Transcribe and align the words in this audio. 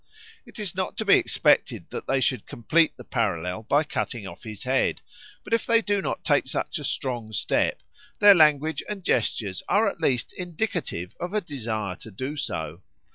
It 0.47 0.57
is 0.57 0.73
not 0.73 0.97
to 0.97 1.05
be 1.05 1.13
expected 1.17 1.91
that 1.91 2.07
they 2.07 2.19
should 2.21 2.47
complete 2.47 2.97
the 2.97 3.03
parallel 3.03 3.61
by 3.61 3.83
cutting 3.83 4.25
off 4.25 4.41
his 4.43 4.63
head; 4.63 4.99
but 5.43 5.53
if 5.53 5.63
they 5.67 5.79
do 5.83 6.01
not 6.01 6.23
take 6.25 6.47
such 6.47 6.79
a 6.79 6.83
strong 6.83 7.31
step, 7.33 7.83
their 8.17 8.33
language 8.33 8.81
and 8.89 9.03
gestures 9.03 9.61
are 9.69 9.87
at 9.87 10.01
least 10.01 10.33
indicative 10.33 11.15
of 11.19 11.35
a 11.35 11.39
desire 11.41 11.95
to 11.97 12.09
do 12.09 12.35
so. 12.35 12.81